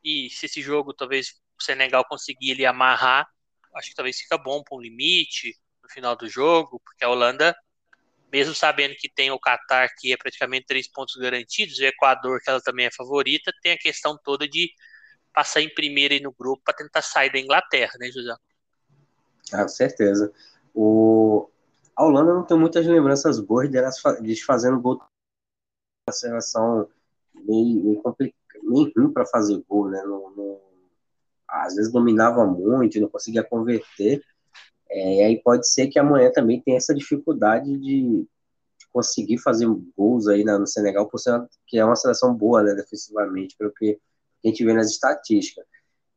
[0.03, 3.27] E se esse jogo talvez o Senegal conseguir ele amarrar,
[3.75, 7.55] acho que talvez fica bom para um limite no final do jogo, porque a Holanda,
[8.33, 12.49] mesmo sabendo que tem o Qatar, que é praticamente três pontos garantidos, o Equador, que
[12.49, 14.71] ela também é favorita, tem a questão toda de
[15.33, 18.35] passar em primeiro aí no grupo para tentar sair da Inglaterra, né, José?
[19.53, 20.33] Ah, certeza.
[20.75, 21.51] O...
[21.95, 25.01] A Holanda não tem muitas lembranças boas delas de fazendo gol
[26.07, 26.89] uma seleção
[27.35, 28.03] meio, meio,
[28.63, 30.01] meio ruim para fazer gol, né?
[30.05, 30.61] Não, não,
[31.49, 34.23] às vezes dominava muito não conseguia converter.
[34.89, 39.67] É, e aí pode ser que amanhã também tenha essa dificuldade de, de conseguir fazer
[39.97, 43.73] gols aí na, no Senegal, por ser que é uma seleção boa, né, defensivamente, pelo
[43.73, 43.99] que
[44.45, 45.67] a gente vê nas estatísticas.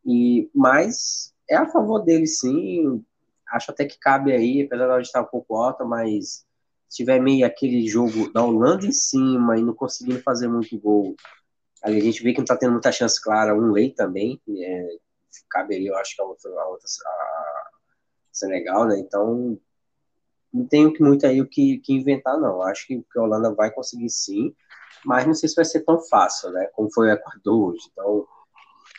[0.05, 3.03] E, mas é a favor dele, sim.
[3.51, 6.45] Acho até que cabe aí, apesar de estar um pouco alta, mas
[6.89, 11.15] se tiver meio aquele jogo da Holanda em cima e não conseguindo fazer muito gol,
[11.83, 14.87] a gente vê que não está tendo muita chance clara, um lei também, é,
[15.49, 17.69] caberia, eu acho que a outra, a outra a
[18.31, 18.99] Senegal, né?
[18.99, 19.57] Então,
[20.51, 22.61] não tenho muito aí o que, que inventar, não.
[22.63, 24.53] Acho que, que a Holanda vai conseguir sim,
[25.05, 26.65] mas não sei se vai ser tão fácil, né?
[26.73, 27.87] Como foi o Equador hoje.
[27.91, 28.27] Então,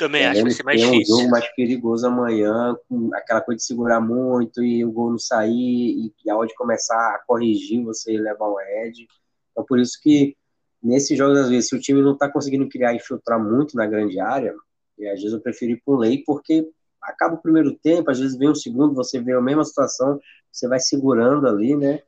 [0.01, 1.15] também acho que vai ser mais difícil.
[1.15, 5.19] um jogo mais perigoso amanhã, com aquela coisa de segurar muito e o gol não
[5.19, 9.07] sair, e, a hora de começar a corrigir, você levar um head.
[9.53, 10.35] Então, por isso que
[10.83, 13.87] nesses jogos, às vezes, se o time não está conseguindo criar e filtrar muito na
[13.87, 14.55] grande área,
[14.99, 16.67] e às vezes eu prefiro ir por lei, porque
[17.03, 20.19] acaba o primeiro tempo, às vezes vem o segundo, você vê a mesma situação,
[20.51, 22.01] você vai segurando ali, né?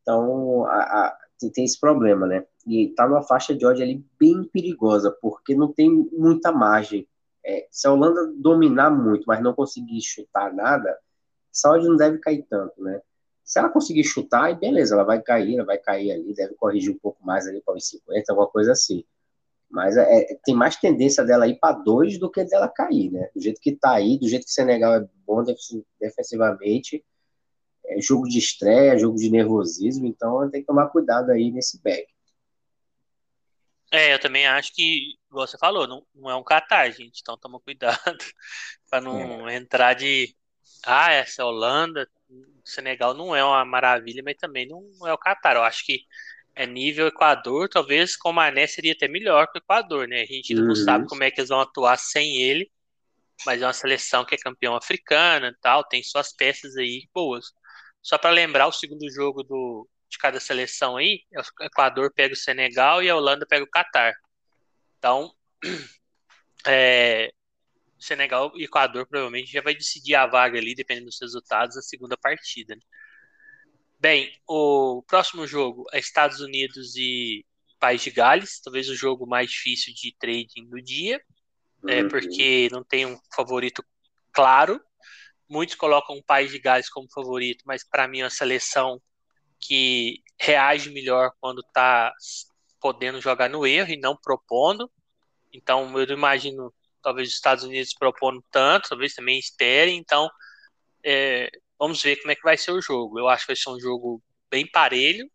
[0.00, 2.44] Então, a, a, tem, tem, esse problema, né?
[2.66, 7.06] E tá numa faixa de ódio ali bem perigosa, porque não tem muita margem
[7.46, 10.98] é, se a Holanda dominar muito, mas não conseguir chutar nada,
[11.52, 13.00] Saúde não deve cair tanto, né?
[13.44, 16.98] Se ela conseguir chutar, beleza, ela vai cair, ela vai cair ali, deve corrigir um
[16.98, 19.04] pouco mais ali para os 50, alguma coisa assim.
[19.70, 23.30] Mas é, é tem mais tendência dela ir para dois do que dela cair, né?
[23.34, 25.44] Do jeito que tá aí, do jeito que o Senegal é bom
[26.00, 27.04] defensivamente,
[27.86, 32.06] é jogo de estreia, jogo de nervosismo, então tem que tomar cuidado aí nesse back.
[33.90, 37.38] É, eu também acho que, como você falou, não, não é um Qatar, gente, então
[37.38, 37.96] toma cuidado
[38.90, 39.56] para não é.
[39.56, 40.34] entrar de
[40.84, 42.08] ah, essa é Holanda,
[42.64, 45.56] Senegal não é uma maravilha, mas também não é o Qatar.
[45.56, 46.00] Eu acho que
[46.54, 50.22] é nível Equador, talvez com o Mané seria até melhor que o Equador, né?
[50.22, 50.66] A gente uhum.
[50.68, 52.70] não sabe como é que eles vão atuar sem ele,
[53.44, 57.52] mas é uma seleção que é campeão africana e tal, tem suas peças aí boas.
[58.02, 61.22] Só para lembrar, o segundo jogo do, de cada seleção aí,
[61.60, 64.14] o Equador pega o Senegal e a Holanda pega o Catar.
[64.98, 65.34] Então,
[66.66, 67.32] é,
[67.98, 72.16] Senegal e Equador provavelmente já vai decidir a vaga ali, dependendo dos resultados, na segunda
[72.16, 72.74] partida.
[72.74, 72.82] Né?
[73.98, 77.44] Bem, o próximo jogo é Estados Unidos e
[77.78, 81.20] País de Gales, talvez o jogo mais difícil de trading do dia,
[81.88, 82.08] é, uhum.
[82.08, 83.84] porque não tem um favorito
[84.32, 84.80] claro.
[85.48, 89.00] Muitos colocam o País de Gales como favorito, mas para mim é uma seleção
[89.60, 92.12] que reage melhor quando está
[92.80, 94.90] podendo jogar no erro e não propondo.
[95.52, 99.98] Então eu imagino talvez os Estados Unidos propondo tanto, talvez também esperem.
[99.98, 100.28] Então
[101.04, 103.18] é, vamos ver como é que vai ser o jogo.
[103.18, 105.30] Eu acho que vai ser um jogo bem parelho.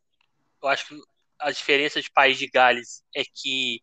[0.62, 0.96] Eu acho que
[1.40, 3.82] a diferença de País de Gales é que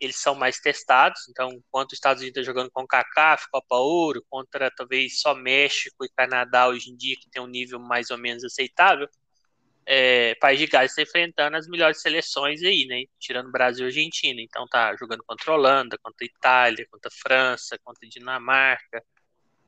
[0.00, 4.24] eles são mais testados, então, enquanto os Estados Unidos está jogando com CACAF, Copa Ouro,
[4.30, 8.16] contra talvez só México e Canadá hoje em dia, que tem um nível mais ou
[8.16, 9.06] menos aceitável,
[9.86, 13.04] é, País de Gales está enfrentando as melhores seleções aí, né?
[13.18, 14.40] Tirando Brasil e Argentina.
[14.40, 19.02] Então tá jogando contra Holanda, contra Itália, contra França, contra Dinamarca.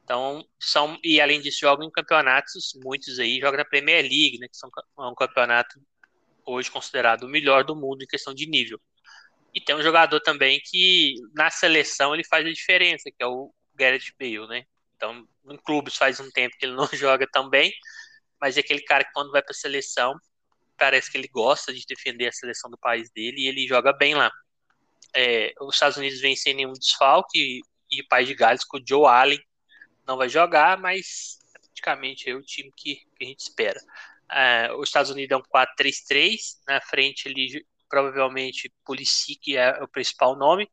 [0.05, 0.99] Então, são.
[1.03, 4.49] E além disso, jogam em campeonatos, muitos aí jogam na Premier League, né?
[4.49, 5.81] Que são, é um campeonato
[6.45, 8.81] hoje considerado o melhor do mundo em questão de nível.
[9.55, 13.53] E tem um jogador também que na seleção ele faz a diferença, que é o
[13.75, 14.65] Gareth Bale, né?
[14.97, 17.73] Então, em clubes faz um tempo que ele não joga tão bem,
[18.43, 20.19] mas é aquele cara que quando vai para a seleção,
[20.77, 24.17] parece que ele gosta de defender a seleção do país dele e ele joga bem
[24.17, 24.33] lá.
[25.15, 28.83] É, os Estados Unidos vem sem nenhum desfalque e, o País de Gales com o
[28.85, 29.41] Joe Allen
[30.05, 33.81] não vai jogar, mas praticamente é o time que, que a gente espera.
[34.29, 40.35] É, os Estados Unidos é um 4-3-3, na frente ele provavelmente Pulisic é o principal
[40.35, 40.69] nome,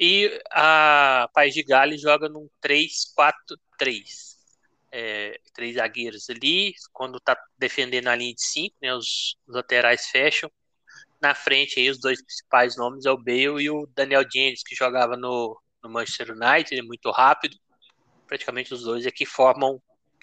[0.00, 4.37] e a País de Gales joga num 3-4-3
[4.90, 10.06] é, três zagueiros ali, quando tá defendendo a linha de cinco, né, os, os, laterais
[10.06, 10.50] fecham.
[11.20, 14.74] Na frente aí os dois principais nomes é o Bale e o Daniel James, que
[14.74, 17.56] jogava no, no Manchester United, ele é muito rápido.
[18.26, 19.80] Praticamente os dois aqui formam,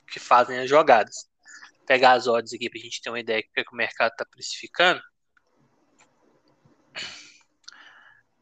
[0.07, 1.27] que fazem as jogadas.
[1.85, 3.77] Pegar as odds aqui para a gente ter uma ideia do que, é que o
[3.77, 5.01] mercado está precificando.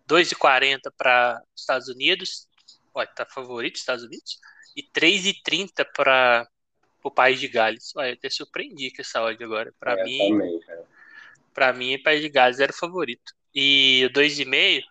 [0.08, 2.48] 2,40 para Estados Unidos.
[2.94, 4.38] Olha, tá favorito Estados Unidos
[4.76, 6.48] e 3,30 para
[7.04, 7.92] o País de Gales.
[7.96, 9.74] Olha, eu até surpreendi com essa odd agora.
[9.80, 10.60] Para é, mim,
[11.54, 13.34] para mim, País de Gales era o favorito.
[13.54, 14.84] E o 2,5,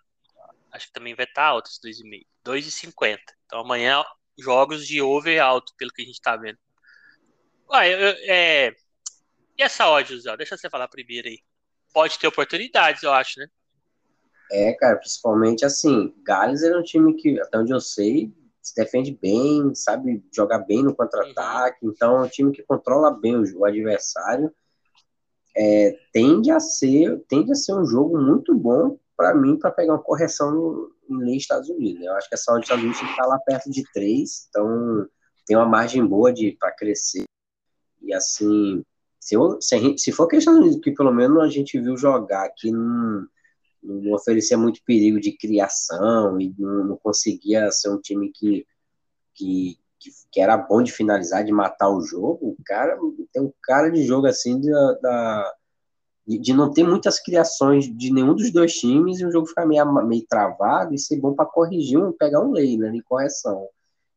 [0.72, 2.26] acho que também vai estar alto esse 2,5.
[2.44, 3.18] 2,50.
[3.46, 4.04] Então amanhã
[4.38, 6.58] jogos de over alto, pelo que a gente está vendo.
[7.70, 8.74] Ué, eu, é...
[9.58, 10.36] E essa odd, Zé?
[10.36, 11.38] Deixa você falar primeiro aí.
[11.92, 13.46] Pode ter oportunidades, eu acho, né?
[14.50, 18.32] É, cara, principalmente assim, Gales era um time que, até onde eu sei,
[18.62, 23.37] se defende bem, sabe jogar bem no contra-ataque, então é um time que controla bem
[23.37, 24.53] o, o adversário.
[25.55, 29.92] É, tende a ser tende a ser um jogo muito bom para mim para pegar
[29.92, 30.94] uma correção no,
[31.29, 32.03] em Estados Unidos.
[32.03, 35.07] Eu acho que a saúde dos Estados Unidos está lá perto de três, então
[35.46, 37.25] tem uma margem boa de para crescer.
[38.01, 38.83] E assim,
[39.20, 41.79] se, eu, se, gente, se for que os Estados Unidos, que pelo menos a gente
[41.81, 43.27] viu jogar aqui num,
[43.82, 48.66] não oferecia muito perigo de criação e não, não conseguia ser um time que,
[49.34, 49.76] que,
[50.30, 52.48] que, era bom de finalizar, de matar o jogo.
[52.48, 52.98] O cara
[53.32, 55.54] tem um cara de jogo assim da, da
[56.26, 59.84] de não ter muitas criações de nenhum dos dois times e o jogo ficar meio,
[60.06, 63.68] meio travado e ser bom para corrigir um, pegar um lei, né, de correção.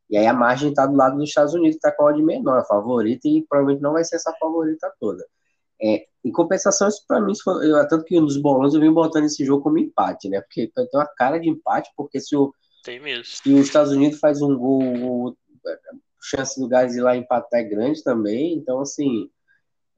[0.10, 2.22] E aí a margem está do lado dos Estados Unidos, que está com a odd
[2.22, 5.26] menor, a favorita, e provavelmente não vai ser essa favorita toda.
[5.82, 7.34] É, em compensação, isso para mim,
[7.64, 10.42] eu, tanto que nos bolões eu vim botando esse jogo como empate, né?
[10.42, 13.26] Porque tem uma cara de empate, porque se o, tem mesmo.
[13.26, 15.36] se os Estados Unidos faz um gol,
[15.66, 18.54] a chance do Gás ir lá empatar é grande também.
[18.54, 19.30] Então, assim,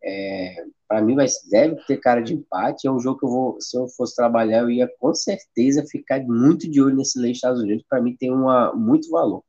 [0.03, 2.87] é, para mim vai, deve ter cara de empate.
[2.87, 6.21] É um jogo que eu vou, se eu fosse trabalhar, eu ia com certeza ficar
[6.23, 7.85] muito de olho nesse lei Estados Unidos.
[7.89, 9.43] Para mim tem uma, muito valor.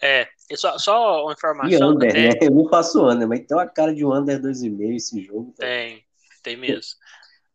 [0.00, 1.70] É, só, só uma informação.
[1.70, 2.28] E under, até...
[2.28, 2.38] né?
[2.40, 5.54] Eu não faço under, mas tem uma cara de under 2,5 esse jogo.
[5.56, 6.04] Tem,
[6.42, 6.94] tem mesmo.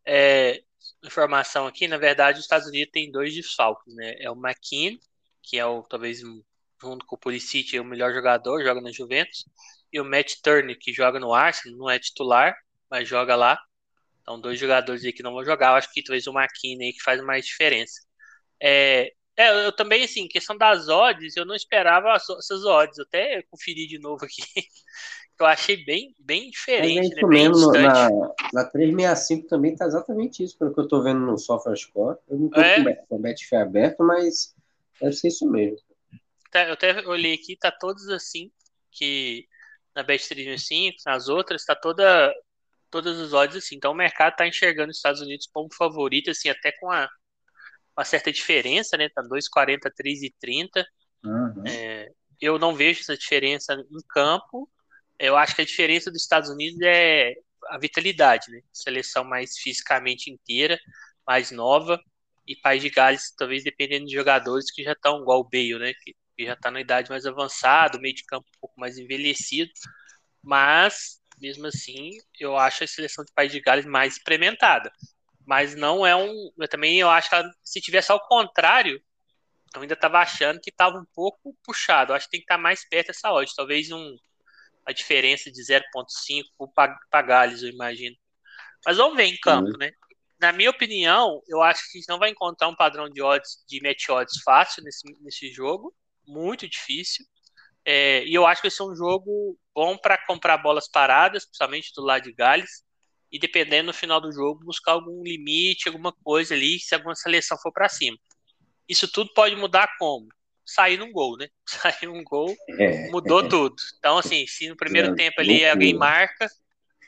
[0.06, 0.62] É,
[1.04, 4.16] informação aqui, na verdade, os Estados Unidos tem dois desfalques, né?
[4.20, 4.98] É o McKean,
[5.42, 9.46] que é o talvez junto com o Pulisic o melhor jogador, joga na Juventus,
[9.92, 12.56] e o Matt Turner, que joga no Arsenal, não é titular,
[12.90, 13.60] mas joga lá.
[14.22, 15.72] Então, dois jogadores aí que não vão jogar.
[15.72, 18.02] Eu acho que talvez o McKinney aí que faz mais diferença.
[18.62, 22.98] É, é, eu também, assim, questão das odds, eu não esperava essas odds.
[22.98, 24.44] Eu até conferi de novo aqui.
[25.40, 27.18] eu achei bem, bem diferente.
[27.18, 27.28] É né?
[27.28, 28.10] mesmo, na,
[28.54, 32.18] na 365 também tá exatamente isso, pelo que eu tô vendo no SofaScore.
[32.30, 32.96] Eu não tô é.
[33.08, 34.56] com o Betfair aberto, mas
[35.02, 35.80] deve ser isso mesmo.
[36.52, 38.52] Tá, eu até olhei aqui, tá todos assim,
[38.92, 39.48] que
[39.96, 42.32] na Bet365, nas outras, tá toda
[42.92, 43.76] todas as odds assim.
[43.76, 47.10] Então o mercado tá enxergando os Estados Unidos como favorito, assim, até com a
[47.96, 49.10] uma certa diferença, né?
[49.10, 50.86] Tá 2,40, 3,30.
[51.24, 51.64] Uhum.
[51.68, 52.10] É,
[52.42, 54.70] eu não vejo essa diferença em campo.
[55.18, 57.34] Eu acho que a diferença dos Estados Unidos é
[57.68, 58.62] a vitalidade, né?
[58.72, 60.78] Seleção mais fisicamente inteira,
[61.26, 62.00] mais nova.
[62.46, 65.94] E País de Gales, talvez dependendo de jogadores que já estão igual o Bale, né?
[66.04, 69.72] Que, que já está na idade mais avançada, meio de campo um pouco mais envelhecido.
[70.42, 74.92] Mas, mesmo assim, eu acho a seleção de País de Gales mais experimentada
[75.46, 76.52] mas não é um.
[76.58, 79.02] Eu também eu acho que ela, se tivesse ao contrário,
[79.76, 82.12] eu ainda estava achando que estava um pouco puxado.
[82.12, 83.52] Eu acho que tem que estar tá mais perto dessa odd.
[83.56, 84.16] Talvez um,
[84.86, 86.46] a diferença de 0,5
[87.10, 88.16] para Gales, eu imagino.
[88.86, 89.78] Mas vamos ver em campo, uhum.
[89.78, 89.92] né?
[90.40, 93.64] Na minha opinião, eu acho que a gente não vai encontrar um padrão de odds,
[93.68, 95.96] de match odds fácil nesse, nesse jogo.
[96.28, 97.26] Muito difícil.
[97.86, 101.94] É, e eu acho que esse é um jogo bom para comprar bolas paradas, principalmente
[101.96, 102.83] do lado de Gales
[103.34, 107.58] e dependendo no final do jogo buscar algum limite, alguma coisa ali, se alguma seleção
[107.58, 108.16] for para cima.
[108.88, 110.28] Isso tudo pode mudar como?
[110.64, 111.48] Sair num gol, né?
[111.66, 113.76] Sair um gol, é, mudou é, tudo.
[113.98, 116.48] Então, assim, se no primeiro é, tempo ali alguém marca,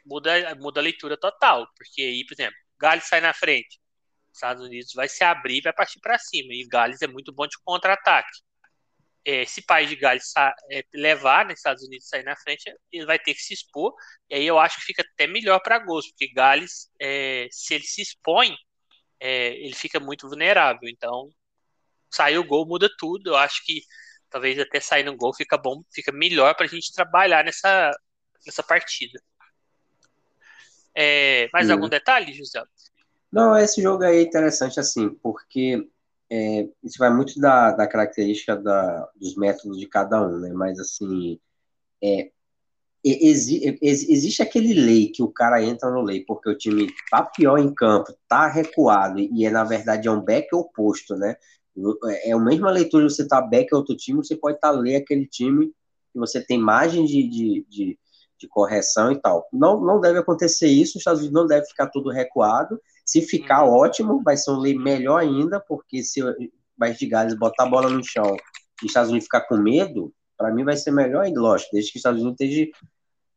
[0.04, 1.68] muda, muda a leitura total.
[1.78, 3.80] Porque aí, por exemplo, Gales sai na frente,
[4.34, 6.54] Estados Unidos vai se abrir e vai partir para cima.
[6.54, 8.40] E Gales é muito bom de contra-ataque
[9.26, 10.32] é, esse país de Gales
[10.72, 13.94] é, levar nos né, Estados Unidos sair na frente, ele vai ter que se expor.
[14.30, 17.84] E aí eu acho que fica até melhor para gosto, porque Gales, é, se ele
[17.84, 18.56] se expõe,
[19.20, 20.88] é, ele fica muito vulnerável.
[20.88, 21.30] Então,
[22.10, 23.32] sair o gol muda tudo.
[23.32, 23.82] Eu acho que
[24.30, 27.92] talvez até sair no gol fica bom, fica melhor para a gente trabalhar nessa,
[28.46, 29.20] nessa partida.
[30.94, 32.64] É, mais algum detalhe, José?
[33.32, 35.90] Não, esse jogo aí é interessante assim, porque
[36.32, 40.52] é, isso vai muito da, da característica da, dos métodos de cada um, né?
[40.54, 41.40] Mas, assim,
[42.04, 42.32] é,
[43.04, 47.24] exi, ex, existe aquele lei que o cara entra no lei porque o time tá
[47.24, 51.36] pior em campo, tá recuado, e é, na verdade, é um back oposto, né?
[52.24, 55.68] É a mesma leitura você tá back outro time, você pode estar tá aquele time
[56.12, 58.00] que você tem margem de, de, de,
[58.40, 59.48] de correção e tal.
[59.52, 63.64] Não, não deve acontecer isso, os Estados Unidos não deve ficar todo recuado, se ficar
[63.64, 63.74] uhum.
[63.74, 66.34] ótimo, vai ser um lei melhor ainda, porque se o
[66.78, 68.36] Baixo de Gales botar a bola no chão
[68.82, 71.92] e os Estados Unidos ficar com medo, para mim vai ser melhor ainda, lógico, desde
[71.92, 72.70] que os Estados Unidos esteja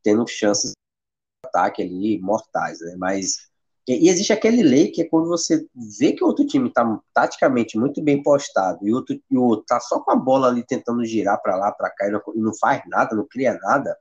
[0.03, 2.97] tendo chances de ataque ali mortais, né?
[2.99, 3.49] Mas
[3.89, 5.67] e existe aquele lei que é quando você
[5.99, 9.43] vê que o outro time está taticamente muito bem postado e o outro, e o
[9.43, 12.21] outro tá só com a bola ali tentando girar para lá, para cá e não,
[12.35, 13.97] e não, faz nada, não cria nada,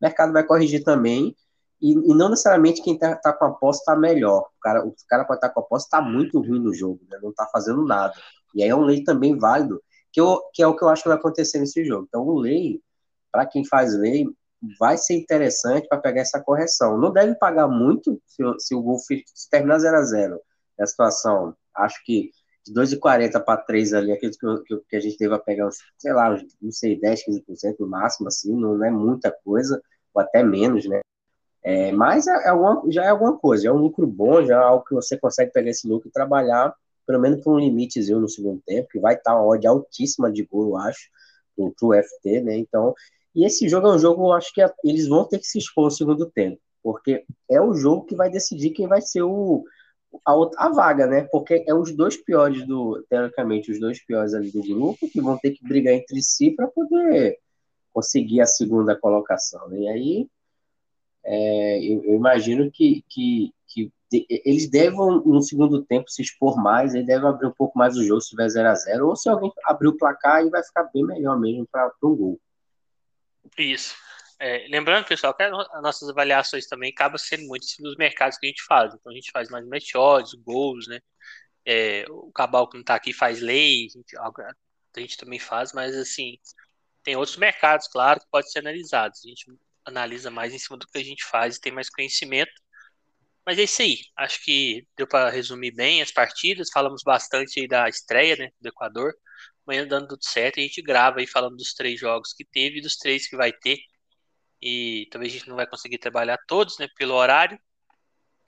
[0.00, 1.36] o mercado vai corrigir também
[1.80, 4.48] e, e não necessariamente quem tá, tá com a posse tá melhor.
[4.58, 7.00] O cara, o cara pode estar tá com a posse tá muito ruim no jogo,
[7.10, 7.18] né?
[7.22, 8.14] não tá fazendo nada.
[8.54, 9.82] E aí é um lei também válido,
[10.12, 12.06] que, eu, que é o que eu acho que vai acontecer nesse jogo.
[12.08, 12.80] Então, o lei,
[13.30, 14.26] para quem faz lei,
[14.78, 16.98] vai ser interessante para pegar essa correção.
[16.98, 20.40] Não deve pagar muito se, se o gol se terminar 0 a 0
[20.78, 21.54] a situação.
[21.74, 22.30] Acho que
[22.66, 24.32] de 2,40 para 3 ali, aquilo
[24.64, 28.28] que, que, a gente teve a pegar, sei lá, não sei, 10, 15% no máximo,
[28.28, 29.80] assim, não é muita coisa,
[30.14, 31.00] ou até menos, né?
[31.62, 34.64] É, mas é, é alguma, já é alguma coisa, é um lucro bom, já é
[34.64, 36.74] algo que você consegue pegar esse lucro e trabalhar,
[37.06, 40.44] pelo menos por um limitezinho no segundo tempo, que vai estar uma odd altíssima de
[40.44, 41.10] gol, eu acho,
[41.54, 42.56] pro, pro FT, né?
[42.56, 42.94] Então,
[43.34, 45.84] e esse jogo é um jogo, eu acho que eles vão ter que se expor
[45.84, 49.64] no segundo tempo, porque é o jogo que vai decidir quem vai ser o,
[50.26, 51.28] a, a, vaga, né?
[51.30, 55.38] Porque é os dois piores do, teoricamente, os dois piores ali do grupo que vão
[55.38, 57.38] ter que brigar entre si para poder
[57.92, 59.68] conseguir a segunda colocação.
[59.68, 59.80] Né?
[59.80, 60.28] E aí
[61.24, 66.56] é, eu, eu, imagino que, que, que de, eles devam, no segundo tempo, se expor
[66.56, 69.16] mais, eles devem abrir um pouco mais o jogo se tiver 0 a 0 ou
[69.16, 72.40] se alguém abrir o placar, aí vai ficar bem melhor mesmo para um gol.
[73.58, 73.94] Isso.
[74.38, 78.48] É, lembrando, pessoal, que as nossas avaliações também acabam sendo muito nos mercados que a
[78.48, 78.94] gente faz.
[78.94, 79.92] Então a gente faz mais match
[80.38, 80.98] gols, né?
[81.66, 85.74] É, o Cabal que não está aqui faz lei, a gente, a gente também faz,
[85.74, 86.38] mas assim,
[87.02, 89.20] tem outros mercados, claro, que podem ser analisados.
[89.24, 89.46] A gente
[89.84, 92.52] analisa mais em cima do que a gente faz e tem mais conhecimento.
[93.44, 93.98] Mas é isso aí.
[94.16, 96.70] Acho que deu para resumir bem as partidas.
[96.72, 99.14] Falamos bastante aí da estreia né, do Equador.
[99.66, 102.82] Amanhã dando tudo certo, a gente grava aí falando dos três jogos que teve e
[102.82, 103.78] dos três que vai ter.
[104.60, 107.58] E talvez a gente não vai conseguir trabalhar todos, né, pelo horário.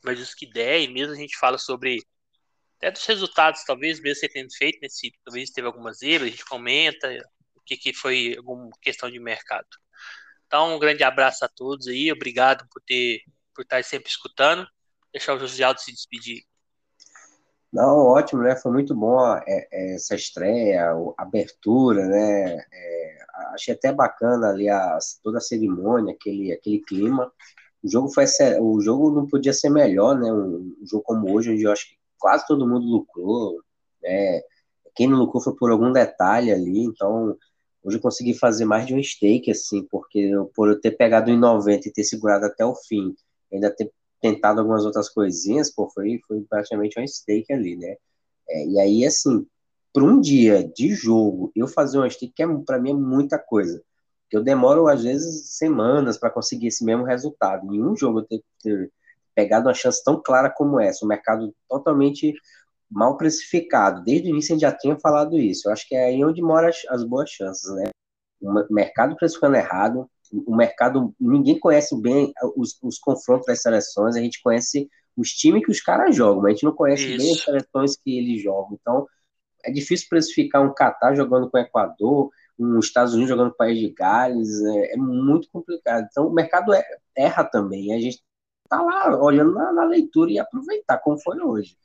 [0.05, 1.99] Mas os que der, e mesmo a gente fala sobre
[2.77, 6.31] até dos resultados, talvez, mesmo você tendo feito, né, se talvez teve algumas erros, a
[6.31, 7.09] gente comenta
[7.65, 9.67] que, que foi alguma questão de mercado.
[10.47, 13.23] Então, um grande abraço a todos aí, obrigado por ter
[13.55, 14.67] por estar sempre escutando.
[15.13, 16.43] Deixar o José Aldo se despedir.
[17.73, 18.55] Não, ótimo, né?
[18.57, 22.65] Foi muito bom é, é, essa estreia, a abertura, né?
[22.73, 23.19] É,
[23.55, 27.33] achei até bacana ali a, toda a cerimônia, aquele, aquele clima.
[27.83, 28.25] O jogo foi
[28.61, 30.31] o jogo não podia ser melhor, né?
[30.33, 33.63] Um, jogo como hoje, onde eu acho que quase todo mundo lucrou,
[34.03, 34.43] né?
[34.95, 37.37] Quem não lucrou foi por algum detalhe ali, então
[37.83, 41.31] hoje eu consegui fazer mais de um stake, assim, porque eu, por eu ter pegado
[41.31, 43.15] em 90 e ter segurado até o fim,
[43.53, 47.97] ainda ter tentado algumas outras coisinhas, pô, foi, foi praticamente um stake ali, né?
[48.49, 49.47] É, e aí, assim,
[49.93, 53.39] para um dia de jogo, eu fazer um stake, que é, para mim é muita
[53.39, 53.83] coisa.
[54.31, 57.75] Eu demoro, às vezes, semanas para conseguir esse mesmo resultado.
[57.75, 58.93] Em um jogo eu ter, ter
[59.35, 62.35] pegado uma chance tão clara como essa, o mercado totalmente
[62.93, 64.03] mal precificado.
[64.05, 65.69] Desde o início a gente já tinha falado isso.
[65.69, 67.91] Eu acho que é aí onde moram as, as boas chances, né?
[68.41, 70.09] O mercado precificando errado,
[70.47, 75.65] o mercado, ninguém conhece bem os, os confrontos das seleções, a gente conhece os times
[75.65, 77.19] que os caras jogam, mas a gente não conhece isso.
[77.19, 78.79] bem as seleções que eles jogam.
[78.81, 79.07] Então,
[79.65, 83.59] é difícil precificar um Catar jogando com o Equador, um Estados Unidos jogando com o
[83.59, 86.07] País de Gales, é, é muito complicado.
[86.11, 86.85] Então, o mercado é,
[87.17, 87.95] erra também.
[87.95, 88.23] A gente
[88.69, 91.77] tá lá olhando na, na, leitura e aproveitar, como foi hoje.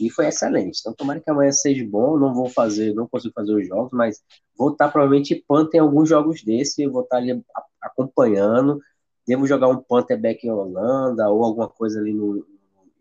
[0.00, 0.78] E foi excelente.
[0.80, 2.18] Então, tomara que amanhã seja bom.
[2.18, 4.22] Não vou fazer, não consigo fazer os jogos, mas
[4.56, 6.86] vou estar provavelmente Panta em alguns jogos desse.
[6.86, 7.42] Vou estar ali
[7.80, 8.80] acompanhando.
[9.26, 12.46] Devo jogar um Panther back em Holanda ou alguma coisa ali no,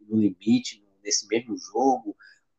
[0.09, 2.15] no limite, nesse mesmo jogo.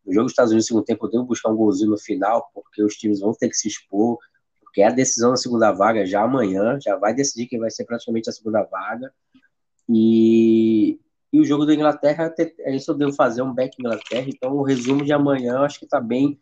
[0.06, 2.50] No jogo dos Estados Unidos, no segundo tempo, eu devo buscar um golzinho no final,
[2.54, 4.18] porque os times vão ter que se expor.
[4.62, 7.84] Porque é a decisão da segunda vaga já amanhã, já vai decidir quem vai ser
[7.84, 9.12] praticamente a segunda vaga.
[9.88, 11.00] E,
[11.32, 14.62] e o jogo da Inglaterra, é isso eu devo fazer um back Inglaterra, então o
[14.62, 16.40] resumo de amanhã acho que está bem,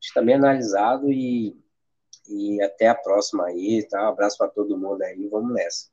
[0.00, 1.56] está bem analisado e,
[2.28, 4.04] e até a próxima aí, tá?
[4.04, 5.88] Um abraço para todo mundo aí, vamos nessa.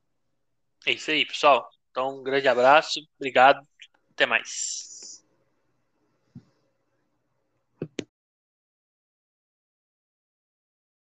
[0.86, 1.70] É isso aí, pessoal.
[1.90, 3.66] Então, um grande abraço, obrigado,
[4.12, 4.95] até mais.